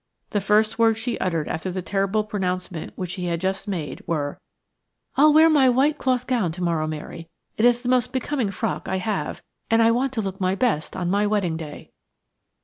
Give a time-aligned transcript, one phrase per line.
[0.31, 4.39] The first words she uttered after the terrible pronouncement which she had just made were:
[5.15, 7.29] "I'll wear my white cloth gown to morrow, Mary.
[7.59, 10.95] It is the most becoming frock I have, and I want to look my best
[10.95, 11.91] on my wedding day."